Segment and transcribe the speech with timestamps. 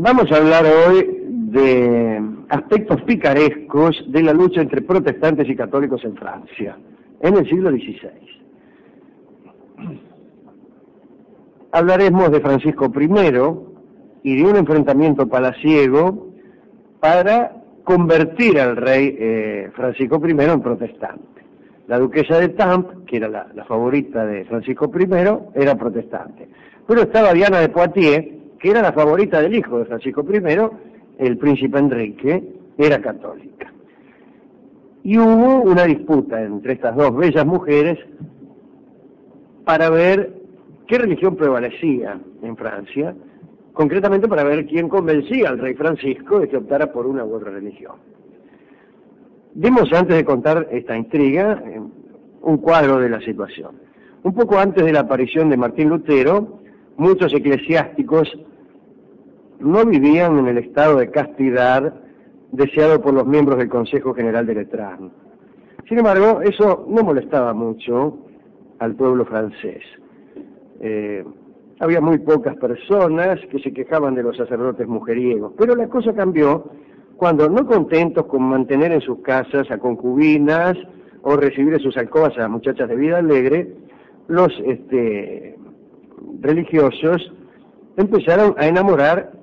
[0.00, 6.14] Vamos a hablar hoy de aspectos picarescos de la lucha entre protestantes y católicos en
[6.14, 6.78] Francia,
[7.20, 8.08] en el siglo XVI.
[11.72, 13.10] Hablaremos de Francisco I
[14.22, 16.28] y de un enfrentamiento palaciego
[17.00, 21.42] para convertir al rey eh, Francisco I en protestante.
[21.88, 25.08] La duquesa de Tamp, que era la, la favorita de Francisco I,
[25.56, 26.48] era protestante.
[26.86, 31.38] Pero estaba Diana de Poitiers, que era la favorita del hijo de Francisco I, el
[31.38, 32.42] príncipe Enrique,
[32.76, 33.72] era católica.
[35.02, 37.98] Y hubo una disputa entre estas dos bellas mujeres
[39.64, 40.32] para ver
[40.86, 43.14] qué religión prevalecía en Francia,
[43.72, 47.50] concretamente para ver quién convencía al rey Francisco de que optara por una u otra
[47.50, 47.96] religión.
[49.54, 51.62] Vimos antes de contar esta intriga
[52.42, 53.76] un cuadro de la situación.
[54.22, 56.60] Un poco antes de la aparición de Martín Lutero,
[56.96, 58.36] muchos eclesiásticos
[59.60, 61.94] no vivían en el estado de castidad
[62.52, 65.12] deseado por los miembros del Consejo General de Letrán.
[65.88, 68.18] Sin embargo, eso no molestaba mucho
[68.78, 69.82] al pueblo francés.
[70.80, 71.24] Eh,
[71.80, 76.70] había muy pocas personas que se quejaban de los sacerdotes mujeriegos, pero la cosa cambió
[77.16, 80.76] cuando, no contentos con mantener en sus casas a concubinas
[81.22, 83.74] o recibir en sus alcobas a muchachas de vida alegre,
[84.28, 85.56] los este,
[86.40, 87.32] religiosos
[87.96, 89.37] empezaron a enamorar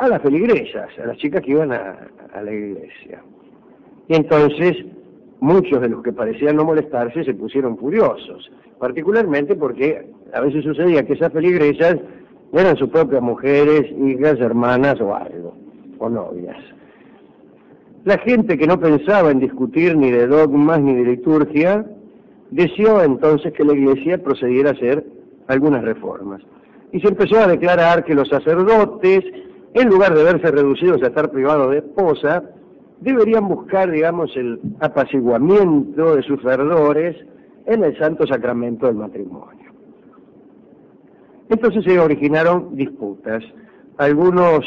[0.00, 2.08] a las feligresas, a las chicas que iban a,
[2.42, 3.22] la iglesia.
[4.08, 4.74] Y entonces
[5.40, 11.04] muchos de los que parecían no molestarse se pusieron furiosos, particularmente porque a veces sucedía
[11.04, 11.98] que esas feligresas
[12.52, 15.54] eran sus propias mujeres, hijas, hermanas o algo,
[15.98, 16.56] o novias.
[18.04, 21.84] La gente que no pensaba en discutir ni de dogmas ni de liturgia,
[22.50, 25.04] deseó entonces que la iglesia procediera a hacer
[25.46, 26.40] algunas reformas.
[26.90, 29.22] Y se empezó a declarar que los sacerdotes,
[29.74, 32.42] en lugar de verse reducidos a estar privados de esposa,
[33.00, 37.16] deberían buscar, digamos, el apaciguamiento de sus verdores
[37.66, 39.72] en el santo sacramento del matrimonio.
[41.48, 43.42] Entonces se originaron disputas.
[43.98, 44.64] Algunos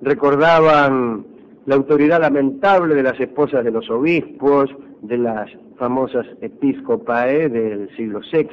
[0.00, 1.26] recordaban
[1.66, 4.70] la autoridad lamentable de las esposas de los obispos,
[5.02, 8.48] de las famosas episcopae del siglo VI,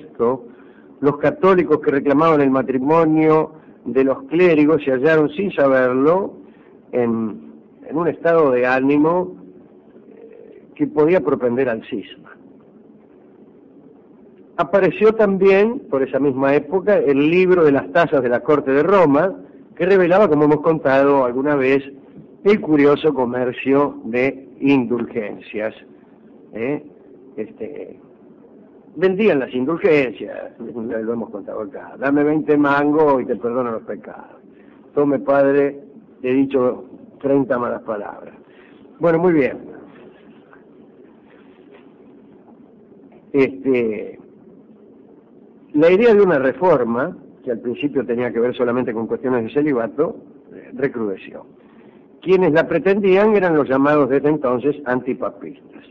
[1.01, 3.53] los católicos que reclamaban el matrimonio
[3.93, 6.33] de los clérigos se hallaron sin saberlo
[6.91, 7.49] en,
[7.91, 9.35] un estado de ánimo
[10.09, 12.29] eh, que podía propender al cisma.
[14.57, 18.83] Apareció también, por esa misma época, el libro de las tasas de la Corte de
[18.83, 19.33] Roma,
[19.75, 21.81] que revelaba, como hemos contado alguna vez,
[22.43, 25.73] el curioso comercio de indulgencias.
[26.53, 26.83] ¿eh?
[27.37, 27.99] Este,
[28.95, 34.37] vendían las indulgencias, lo hemos contado acá, dame 20 mangos y te perdono los pecados.
[34.93, 35.79] Tome padre,
[36.21, 36.85] he dicho
[37.21, 38.33] 30 malas palabras.
[38.99, 39.57] Bueno, muy bien.
[43.31, 44.19] Este,
[45.73, 49.53] la idea de una reforma, que al principio tenía que ver solamente con cuestiones de
[49.53, 50.17] celibato,
[50.53, 51.45] eh, recrudeció.
[52.21, 55.83] Quienes la pretendían eran los llamados desde entonces antipapistas.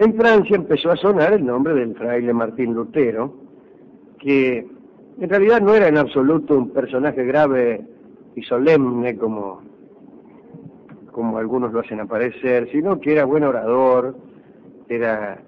[0.00, 3.34] En Francia empezó a sonar el nombre del fraile Martín Lutero,
[4.18, 4.66] que
[5.20, 7.84] en realidad no era en absoluto un personaje grave
[8.34, 9.60] y solemne como,
[11.12, 14.16] como algunos lo hacen aparecer, sino que era buen orador,
[14.88, 15.38] era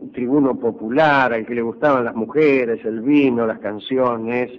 [0.00, 4.50] un tribuno popular al que le gustaban las mujeres, el vino, las canciones,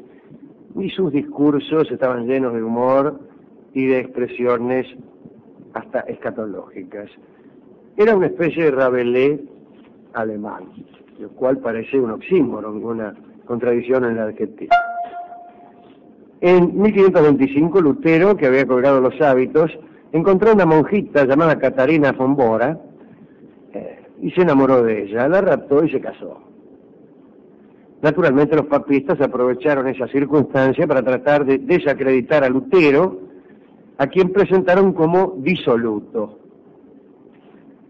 [0.80, 3.19] y sus discursos estaban llenos de humor
[3.74, 4.88] y de expresiones
[5.74, 7.12] hasta escatológicas.
[7.96, 9.40] Era una especie de Rabelais
[10.14, 10.64] alemán,
[11.20, 13.14] lo cual parece un oxímoron, una
[13.46, 14.72] contradicción en la adjetivo.
[16.42, 19.72] En 1525 Lutero, que había colgado los hábitos,
[20.12, 22.80] encontró una monjita llamada Catarina Fombora
[23.74, 26.42] eh, y se enamoró de ella, la raptó y se casó.
[28.02, 33.22] Naturalmente los papistas aprovecharon esa circunstancia para tratar de desacreditar a Lutero,
[33.98, 36.43] a quien presentaron como disoluto.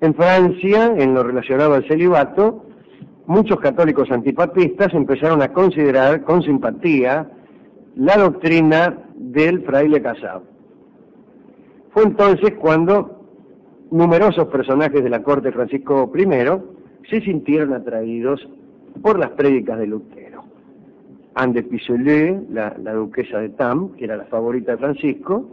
[0.03, 2.65] En Francia, en lo relacionado al celibato,
[3.25, 7.31] muchos católicos antipapistas empezaron a considerar con simpatía
[7.95, 10.44] la doctrina del fraile casado.
[11.91, 13.23] Fue entonces cuando
[13.91, 18.45] numerosos personajes de la corte Francisco I se sintieron atraídos
[19.01, 20.44] por las prédicas de Lutero.
[21.33, 25.47] Anne de Pisolet, la, la duquesa de Tam, que era la favorita de Francisco,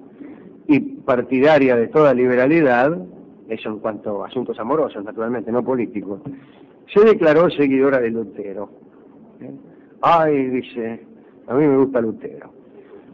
[0.67, 2.99] y partidaria de toda liberalidad,
[3.51, 6.21] eso en cuanto a asuntos amorosos, naturalmente, no políticos,
[6.93, 8.71] se declaró seguidora de Lutero.
[9.41, 9.51] ¿Eh?
[10.01, 11.05] Ay, dice,
[11.47, 12.53] a mí me gusta Lutero.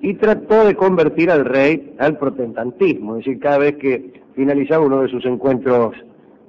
[0.01, 5.01] y trató de convertir al rey al protestantismo, es decir, cada vez que finalizaba uno
[5.01, 5.97] de sus encuentros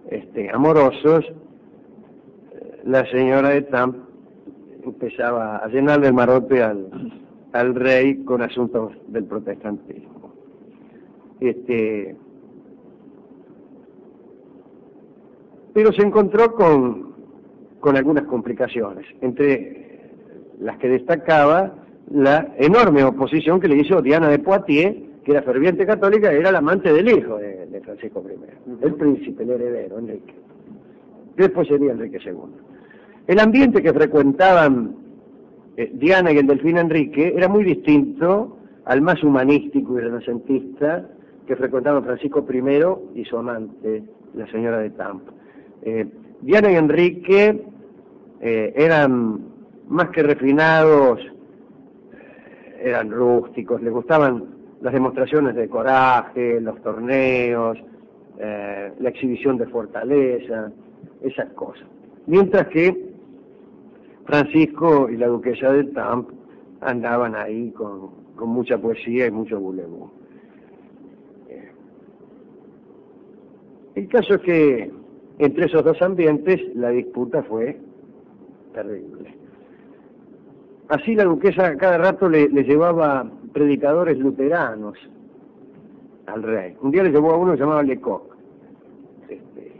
[0.09, 1.25] este, amorosos,
[2.83, 3.95] la señora de Tamp
[4.83, 7.11] empezaba a llenarle el marote al,
[7.53, 10.33] al rey con asuntos del protestantismo.
[11.39, 12.15] Este,
[15.77, 17.13] pero se encontró con,
[17.79, 20.09] con algunas complicaciones, entre
[20.59, 21.71] las que destacaba
[22.09, 26.51] la enorme oposición que le hizo Diana de Poitiers, que era ferviente católica y era
[26.51, 30.33] la amante del hijo de, Francisco I, el príncipe, el heredero, Enrique.
[31.35, 32.33] Después sería Enrique II.
[33.27, 34.95] El ambiente que frecuentaban
[35.77, 41.07] eh, Diana y el delfín Enrique era muy distinto al más humanístico y renacentista
[41.45, 44.01] que frecuentaban Francisco I y su amante,
[44.33, 45.36] la señora de Tampa.
[45.89, 46.05] Eh,
[46.41, 47.63] Diana y Enrique
[48.41, 49.39] eh, eran
[49.87, 51.21] más que refinados,
[52.81, 54.43] eran rústicos, les gustaban
[54.81, 57.77] las demostraciones de coraje, los torneos,
[58.37, 60.73] eh, la exhibición de fortaleza,
[61.21, 61.87] esas cosas.
[62.25, 63.13] Mientras que
[64.25, 66.31] Francisco y la duquesa de Tamp
[66.81, 70.11] andaban ahí con, mucha poesía y mucho bulebú.
[73.95, 75.06] El caso es que
[75.39, 77.77] entre esos dos ambientes la disputa fue
[78.73, 79.35] terrible.
[80.89, 84.97] Así la duquesa cada rato le, llevaba predicadores luteranos
[86.27, 86.75] al rey.
[86.81, 88.35] Un día le llevó a uno llamaba Lecoq,
[89.29, 89.73] este,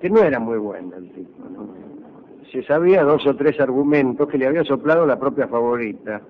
[0.00, 1.42] que no era muy bueno el tipo.
[2.52, 6.20] Se sabía dos o tres argumentos que le había soplado la propia favorita.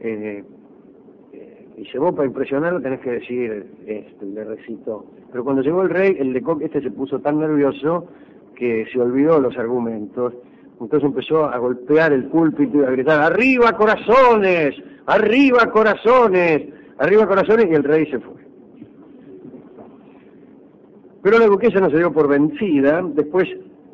[0.00, 0.44] Eh,
[1.78, 5.06] y se vos para impresionarlo tenés que decir esto, le recitó.
[5.30, 8.08] Pero cuando llegó el rey, el Lecoq este se puso tan nervioso
[8.56, 10.34] que se olvidó los argumentos.
[10.80, 14.74] Entonces empezó a golpear el púlpito y a gritar, arriba corazones,
[15.06, 18.34] arriba corazones, arriba corazones, y el rey se fue.
[21.22, 23.48] Pero la duquesa no se dio por vencida, después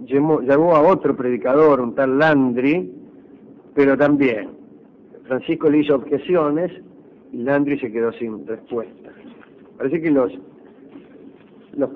[0.06, 2.92] llamó, llamó a otro predicador, un tal Landry,
[3.74, 4.50] pero también
[5.26, 6.70] Francisco le hizo objeciones
[7.34, 9.10] Landry se quedó sin respuesta.
[9.76, 10.32] Parece que los
[11.76, 11.90] los,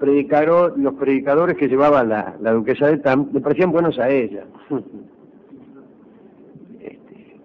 [0.76, 4.44] los predicadores que llevaba la, duquesa de Tam le parecían buenos a ella.
[6.80, 7.36] Este,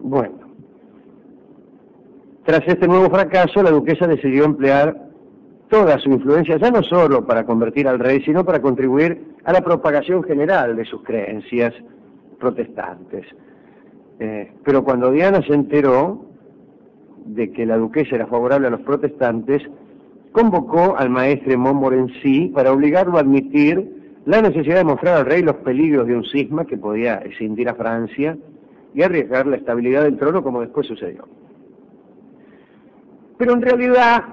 [0.00, 0.34] bueno,
[2.44, 4.96] tras este nuevo fracaso, la duquesa decidió emplear
[5.68, 9.62] toda su influencia, ya no solo para convertir al rey, sino para contribuir a la
[9.62, 11.74] propagación general de sus creencias
[12.38, 13.26] protestantes.
[14.18, 16.33] Eh, pero cuando Diana se enteró
[17.24, 19.62] de que la duquesa era favorable a los protestantes,
[20.32, 25.56] convocó al maestre Montmorency para obligarlo a admitir la necesidad de mostrar al rey los
[25.56, 28.36] peligros de un cisma que podía escindir a Francia
[28.94, 31.28] y arriesgar la estabilidad del trono como después sucedió.
[33.36, 34.24] Pero en realidad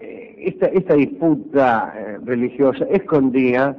[0.00, 3.76] eh, esta, esta, disputa eh, religiosa escondía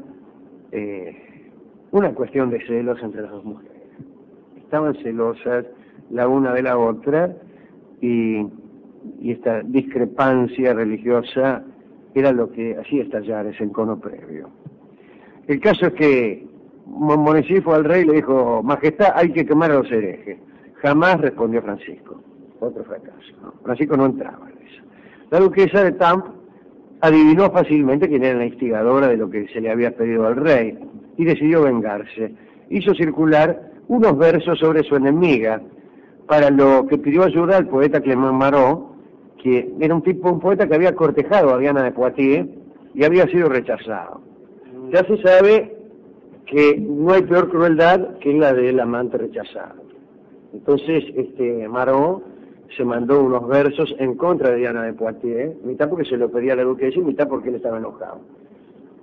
[0.71, 1.51] eh,
[1.91, 3.71] una cuestión de celos entre las dos mujeres.
[4.57, 5.65] Estaban celosas
[6.09, 7.35] la una de la otra
[8.01, 8.45] y
[9.19, 11.63] y esta discrepancia religiosa
[12.13, 14.49] era lo que hacía estallar ese encono previo.
[15.47, 16.47] El caso es que
[16.85, 20.37] Montmorency fue al rey y le dijo, Majestad, hay que quemar a los herejes.
[20.81, 22.21] Jamás respondió Francisco.
[22.59, 23.53] Otro fracaso.
[23.63, 24.83] Francisco no entraba en eso.
[25.29, 26.25] La duquesa de Tamp
[27.01, 30.77] adivinó fácilmente quién era la instigadora de lo que se le había pedido al rey
[31.17, 32.33] y decidió vengarse.
[32.69, 35.61] Hizo circular unos versos sobre su enemiga,
[36.27, 38.95] para lo que pidió ayuda al poeta Clement Marot,
[39.41, 42.47] que era un tipo, un poeta que había cortejado a Diana de Poitiers
[42.93, 44.21] y había sido rechazado.
[44.91, 45.75] Ya se sabe
[46.45, 49.83] que no hay peor crueldad que la del amante rechazado.
[50.53, 52.23] Entonces, este Marot
[52.75, 56.53] se mandó unos versos en contra de Diana de Poitiers, mitad porque se lo pedía
[56.53, 58.21] a la duquesa y mitad porque él estaba enojado.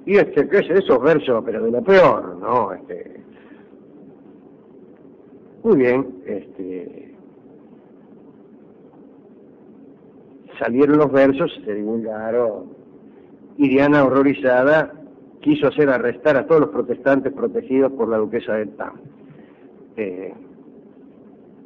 [0.05, 1.43] Y este, ¿qué es esos versos?
[1.45, 2.73] Pero de lo peor, ¿no?
[2.73, 3.23] Este,
[5.63, 7.02] muy bien, este,
[10.63, 12.83] salieron los versos, se divulgaron,
[13.57, 14.93] y Diana, horrorizada,
[15.41, 18.95] quiso hacer arrestar a todos los protestantes protegidos por la duquesa de Tam.
[19.97, 20.33] Eh,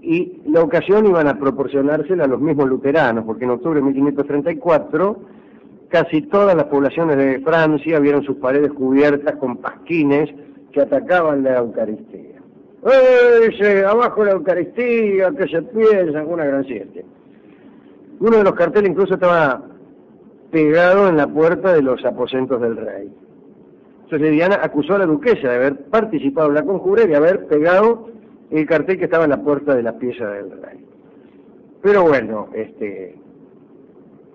[0.02, 5.16] y la ocasión iban a proporcionársela a los mismos luteranos, porque en octubre de 1534
[5.88, 10.30] casi todas las poblaciones de Francia vieron sus paredes cubiertas con pasquines
[10.72, 12.40] que atacaban la Eucaristía.
[12.84, 13.84] ¡Eh!
[13.84, 17.04] Abajo la Eucaristía, que se piensa, una gran siete.
[18.20, 19.62] Uno de los carteles incluso estaba
[20.50, 23.10] pegado en la puerta de los aposentos del rey.
[24.04, 27.46] Entonces Diana acusó a la duquesa de haber participado en la conjura y de haber
[27.46, 28.08] pegado
[28.50, 30.84] el cartel que estaba en la puerta de la pieza del rey.
[31.82, 33.16] Pero bueno, este,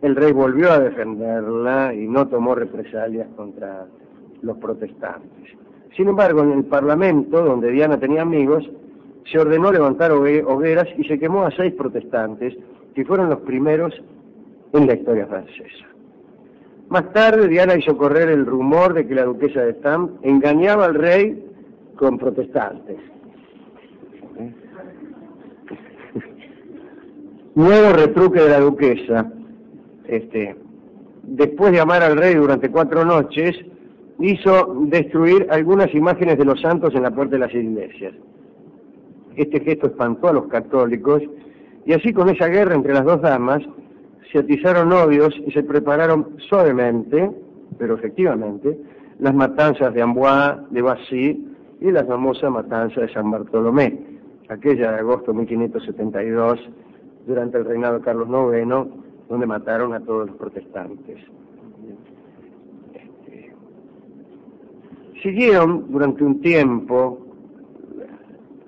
[0.02, 3.86] el rey volvió a defenderla y no tomó represalias contra
[4.42, 5.50] los protestantes.
[5.96, 8.70] Sin embargo, en el Parlamento, donde Diana tenía amigos,
[9.32, 12.56] se ordenó levantar hogueras y se quemó a seis protestantes,
[12.94, 13.94] que fueron los primeros
[14.74, 15.86] en la historia francesa.
[16.90, 20.96] Más tarde, Diana hizo correr el rumor de que la duquesa de Stamp engañaba al
[20.96, 21.46] rey
[21.96, 22.98] con protestantes.
[27.56, 29.32] Nuevo retruque de la duquesa.
[30.06, 30.56] Este,
[31.24, 33.56] después de amar al rey durante cuatro noches,
[34.20, 38.14] hizo destruir algunas imágenes de los santos en la puerta de las iglesias.
[39.36, 41.24] Este gesto espantó a los católicos
[41.86, 43.62] y así con esa guerra entre las dos damas
[44.32, 47.30] se atizaron odios y se prepararon suavemente,
[47.78, 48.78] pero efectivamente,
[49.20, 51.48] las matanzas de Amboise, de Bassy
[51.82, 54.00] y la famosa matanza de San Bartolomé,
[54.48, 56.60] aquella de agosto de 1572,
[57.28, 58.88] durante el reinado de Carlos IX,
[59.30, 61.18] donde mataron a todos los protestantes.
[62.94, 63.54] Este,
[65.22, 67.21] siguieron durante un tiempo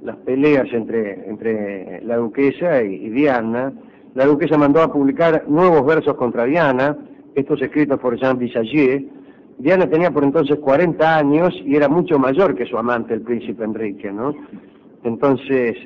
[0.04, 3.74] las peleas entre, entre la duquesa y, Diana.
[4.14, 6.96] La duquesa mandó a publicar nuevos versos contra Diana,
[7.34, 9.04] estos escritos por Jean Visagier.
[9.58, 13.64] Diana tenía por entonces 40 años y era mucho mayor que su amante, el príncipe
[13.64, 14.36] Enrique, ¿no?
[15.04, 15.78] Entonces,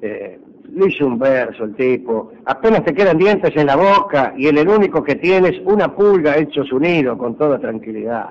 [0.00, 0.38] eh,
[0.72, 4.66] le hizo un verso el tipo, apenas te quedan dientes en la boca y el
[4.66, 6.80] único que tienes una pulga hecho su
[7.18, 8.30] con toda tranquilidad.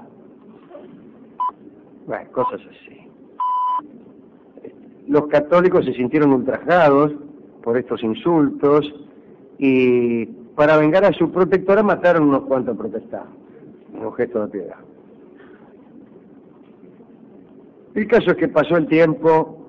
[2.08, 3.01] Bueno, cosas así
[5.12, 7.12] los católicos se sintieron ultrajados
[7.62, 8.90] por estos insultos
[9.58, 10.26] y
[10.56, 13.30] para vengar a su protectora mataron unos cuantos protestantes,
[13.94, 14.78] un gesto de piedad.
[17.94, 19.68] El caso es que pasó el tiempo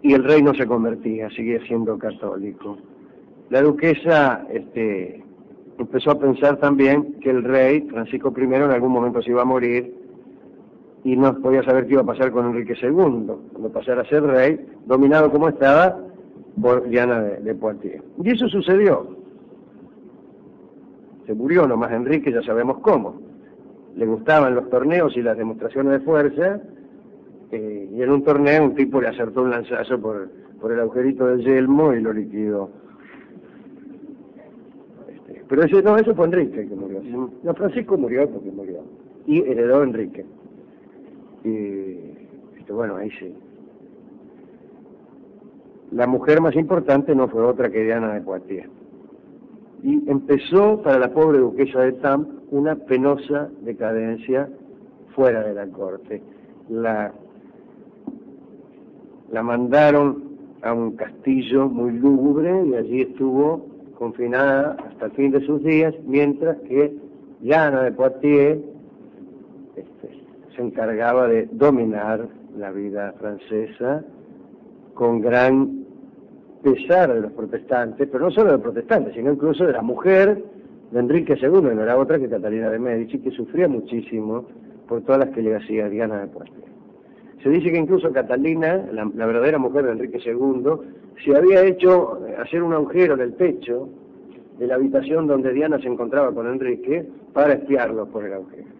[0.00, 2.78] y el rey no se convertía, seguía siendo católico.
[3.50, 5.22] La duquesa este,
[5.78, 9.44] empezó a pensar también que el rey, Francisco I, en algún momento se iba a
[9.44, 9.97] morir
[11.08, 14.22] y no podía saber qué iba a pasar con Enrique II, cuando pasara a ser
[14.24, 15.96] rey, dominado como estaba
[16.60, 18.04] por Diana de, Poitiers.
[18.22, 19.16] Y eso sucedió.
[21.24, 23.22] Se murió nomás Enrique, ya sabemos cómo.
[23.96, 26.60] Le gustaban los torneos y las demostraciones de fuerza,
[27.52, 30.28] eh, y en un torneo un tipo le acertó un lanzazo por,
[30.60, 32.68] por el agujerito del yelmo y lo liquidó.
[35.08, 37.00] Este, pero ese, no, eso fue Enrique que murió.
[37.42, 38.80] No, Francisco murió porque murió.
[39.26, 40.26] Y heredó Enrique.
[42.68, 43.34] Este, bueno, ahí sí.
[45.90, 48.68] La mujer más importante no fue otra que Diana de Poitiers.
[49.82, 54.48] Y empezó para la pobre duquesa de Tamp una penosa decadencia
[55.14, 56.20] fuera de la corte.
[56.68, 57.12] La,
[59.30, 60.24] la mandaron
[60.62, 63.64] a un castillo muy lúgubre y allí estuvo
[63.98, 66.94] confinada hasta el fin de sus días, mientras que
[67.40, 68.58] Diana de Poitiers
[70.58, 74.02] se encargaba de dominar la vida francesa
[74.92, 75.84] con gran
[76.64, 80.42] pesar de los protestantes, pero no solo de los protestantes, sino incluso de la mujer
[80.90, 84.46] de Enrique II, no era otra que Catalina de Medici, que sufría muchísimo
[84.88, 86.72] por todas las que le hacía Diana de Poitiers.
[87.40, 90.72] Se dice que incluso Catalina, la, verdadera mujer de Enrique II,
[91.24, 93.88] se había hecho hacer un agujero en el techo
[94.58, 98.77] de la habitación donde Diana se encontraba con Enrique para espiarlo por el agujero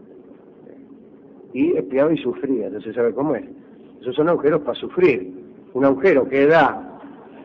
[1.53, 3.45] y espiaba y sufría, no se sabe cómo es.
[4.01, 5.33] Esos son agujeros para sufrir.
[5.75, 7.01] Un agujero que da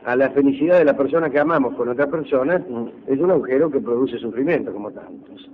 [0.06, 2.64] a la felicidad de la persona que amamos con otra persona
[3.08, 5.50] es un agujero que produce sufrimiento, como tantos.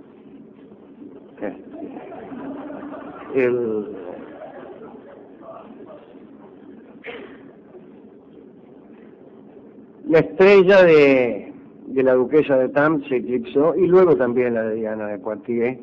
[10.08, 11.52] La estrella de,
[11.86, 15.78] de la duquesa de Tam se eclipsó y luego también la de Diana de Poitiers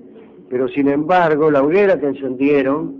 [0.50, 2.96] pero sin embargo, la hoguera que encendieron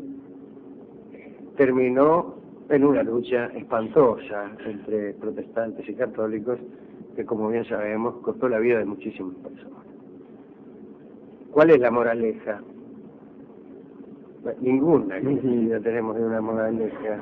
[1.56, 2.36] terminó
[2.70, 6.60] en una lucha espantosa entre protestantes y católicos
[7.16, 9.86] que, como bien sabemos, costó la vida de muchísimas personas.
[11.52, 12.62] ¿Cuál es la moraleja?
[14.62, 17.20] Ninguna que tenemos de una moraleja.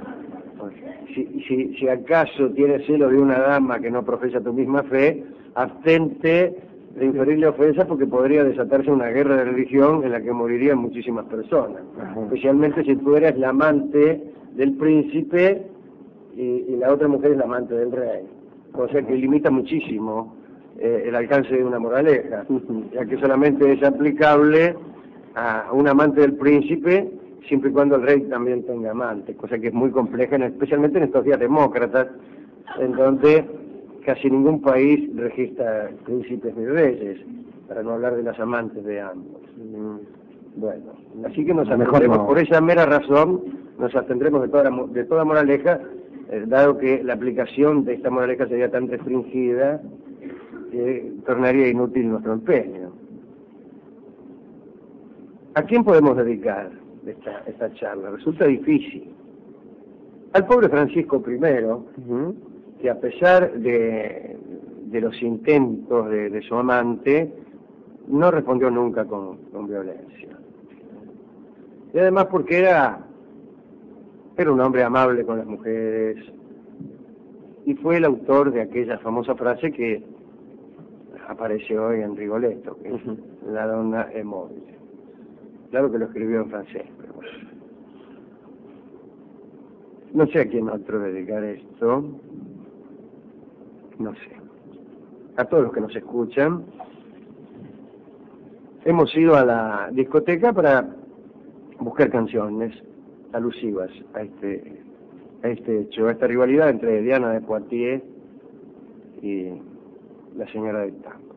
[1.13, 5.23] Si, si, si acaso tienes celo de una dama que no profesa tu misma fe,
[5.53, 6.55] abstente
[6.95, 11.25] de inferirle ofensa porque podría desatarse una guerra de religión en la que morirían muchísimas
[11.25, 11.81] personas,
[12.23, 14.23] especialmente si tú eres la amante
[14.53, 15.63] del príncipe
[16.35, 18.23] y, la otra mujer es la amante del rey.
[18.73, 20.35] O sea que limita muchísimo
[20.77, 22.45] eh, el alcance de una moraleja,
[22.93, 24.75] ya que solamente es aplicable
[25.35, 27.09] a un amante del príncipe
[27.47, 31.05] siempre y cuando el rey también tenga amante, cosa que es muy compleja, especialmente en
[31.05, 32.07] estos días demócratas,
[32.79, 33.45] en donde
[34.05, 37.19] casi ningún país registra príncipes ni reyes,
[37.67, 39.41] para no hablar de las amantes de ambos.
[39.57, 40.93] Mm, bueno,
[41.25, 43.41] así que nos abstendremos, por esa mera razón,
[43.79, 45.81] nos abstendremos de toda, de toda moraleja,
[46.29, 49.81] eh, dado que la aplicación de esta moraleja sería tan restringida
[50.71, 52.91] que tornaría inútil nuestro empeño.
[55.55, 56.69] ¿A quién podemos dedicar
[57.05, 58.11] esta, esta charla?
[58.11, 59.09] Resulta difícil.
[60.33, 61.39] Al pobre Francisco I,
[62.81, 64.37] que a pesar de,
[64.91, 67.33] los intentos de, su amante,
[68.07, 70.37] no respondió nunca con, violencia.
[71.93, 72.99] Y además porque era,
[74.37, 76.17] era un hombre amable con las mujeres
[77.65, 80.03] y fue el autor de aquella famosa frase que
[81.27, 83.01] apareció hoy en Rigoletto, que es
[83.47, 84.23] la donna è
[85.71, 87.13] Claro que lo escribió en francés, pero
[90.13, 92.03] no sé a quién otro dedicar esto.
[93.99, 94.31] No sé.
[95.37, 96.63] A todos los que nos escuchan.
[98.83, 100.87] Hemos ido a la discoteca para
[101.79, 102.73] buscar canciones
[103.33, 104.83] alusivas a este
[105.43, 108.01] a este hecho, a esta rivalidad entre Diana de Poitiers
[109.21, 109.49] y
[110.35, 111.35] la señora de Tango.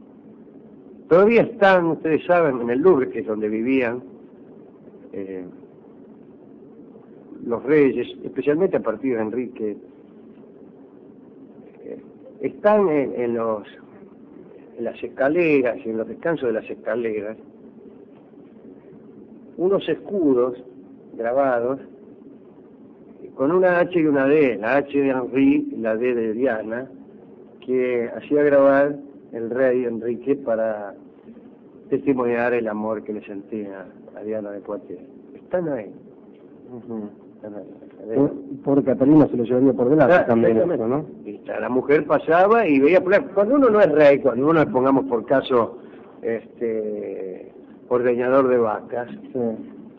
[1.09, 4.03] Todavía están, ustedes saben, en el Louvre, que es donde vivían
[5.13, 5.45] eh,
[7.45, 9.77] los reyes, especialmente a partir de Enrique,
[12.41, 13.67] están en, los
[14.77, 17.37] en las escaleras y en los descansos de las escaleras
[19.57, 20.57] unos escudos
[21.15, 21.81] grabados
[23.35, 26.91] con una H y una D, la H de Henri y la D de Diana,
[27.65, 28.97] que hacía grabar
[29.33, 30.95] el rey Enrique para
[31.89, 35.03] testimoniar el amor que le sentía a Diana de Poitiers.
[35.35, 35.93] Están ahí.
[38.65, 41.05] Por, Catalina se lo llevaría por delante también ¿no?
[41.47, 43.03] La mujer pasaba y veía,
[43.35, 45.79] cuando uno no es rey, cuando uno es, pongamos por caso,
[46.23, 47.53] este
[47.89, 49.09] ordeñador de vacas,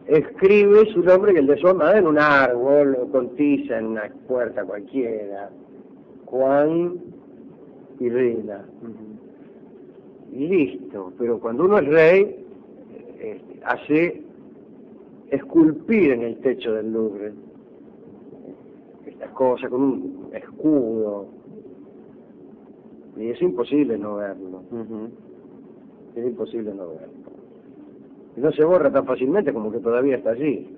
[0.07, 3.87] escribe su nombre y el de su amada en un árbol o con tiza en
[3.87, 5.49] una puerta cualquiera.
[6.25, 6.93] Juan
[7.99, 8.65] y Rina.
[10.31, 12.45] Y listo, pero cuando uno es rey,
[13.19, 14.21] este, hace
[15.31, 17.33] esculpir en el techo del Louvre
[19.05, 21.27] estas cosas con un escudo.
[23.17, 24.63] Y es imposible no verlo.
[26.15, 27.29] Es imposible no verlo.
[28.37, 30.69] Y no se borra tan fácilmente como que todavía está allí.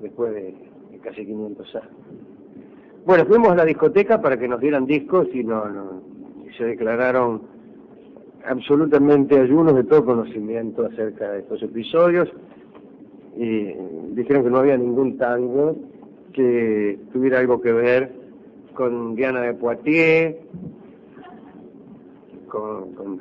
[0.00, 0.54] Después de,
[1.02, 1.90] casi 500 años.
[3.04, 6.02] Bueno fuimos a la discoteca para que nos dieran discos y no, no
[6.56, 7.42] se declararon
[8.44, 12.28] absolutamente ayunos de todo conocimiento acerca de estos episodios.
[13.36, 13.72] Y
[14.14, 15.76] dijeron que no había ningún tango
[16.32, 18.12] que tuviera algo que ver
[18.74, 20.36] con Diana de Poitiers,
[22.48, 23.20] con, con...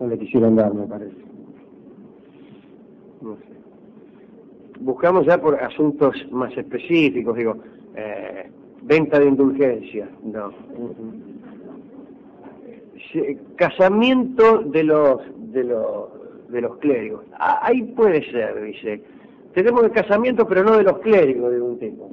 [0.00, 1.16] No le quisieron dar, me parece.
[3.22, 3.42] No sé.
[4.80, 7.56] Buscamos ya por asuntos más específicos, digo,
[7.94, 8.50] eh,
[8.82, 10.52] venta de indulgencia, no.
[13.56, 15.20] Casamiento de los
[15.52, 16.08] de los
[16.50, 17.24] de los clérigos.
[17.32, 19.02] Ah, ahí puede ser, dice.
[19.56, 22.10] Tenemos el casamiento, pero no de los clérigos, de un tipo.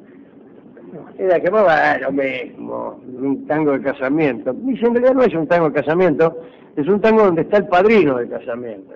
[1.18, 4.54] Era que va lo mismo, un tango de casamiento.
[4.54, 6.38] Dice, en realidad no es un tango de casamiento,
[6.78, 8.94] es un tango donde está el padrino del casamiento.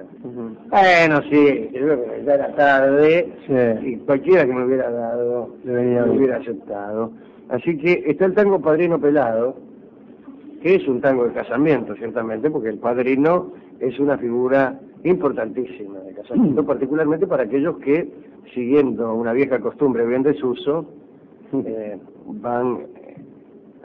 [0.70, 1.72] Bueno, sí,
[2.26, 3.34] ya era tarde,
[3.84, 7.12] y cualquiera que me hubiera dado, me hubiera aceptado.
[7.50, 9.58] Así que está el tango Padrino Pelado,
[10.62, 16.14] que es un tango de casamiento, ciertamente, porque el padrino es una figura importantísima de
[16.14, 18.10] casamiento, particularmente para aquellos que,
[18.54, 20.86] siguiendo una vieja costumbre bien desuso,
[21.54, 23.16] eh, van eh,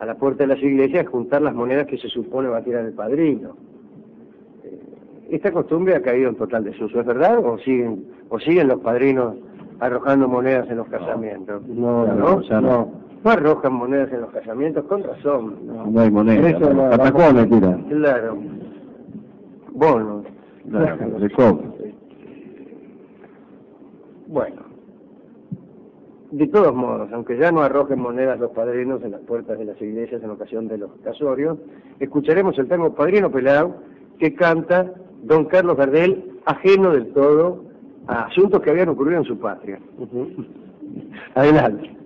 [0.01, 2.65] a la puerta de las iglesias a juntar las monedas que se supone va a
[2.65, 3.57] tirar el padrino.
[4.65, 4.81] Eh,
[5.31, 7.39] esta costumbre ha caído en total desuso, ¿es verdad?
[7.45, 9.37] ¿O siguen, o siguen los padrinos
[9.81, 11.67] arrojando monedas en los casamientos?
[11.69, 12.61] No, no, no.
[12.61, 13.03] no.
[13.25, 15.55] No arrojan monedas en los casamientos, con razón.
[15.65, 16.55] No, hay monedas.
[17.89, 18.37] Claro.
[19.71, 20.22] Bonos.
[24.27, 24.63] Bueno,
[26.31, 29.81] de todos modos, aunque ya no arrojen monedas los padrinos en las puertas de las
[29.83, 31.59] iglesias en ocasión de los casorios,
[32.01, 33.77] escucharemos el tango Padrino Pelao
[34.19, 37.65] que canta don Carlos Gardel, ajeno del todo
[38.07, 39.79] a asuntos que habían ocurrido en su patria.
[41.35, 42.02] Adelante.